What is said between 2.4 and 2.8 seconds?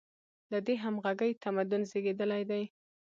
دی.